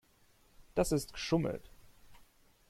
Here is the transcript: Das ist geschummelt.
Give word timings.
Das 0.73 0.91
ist 0.91 1.13
geschummelt. 1.13 1.69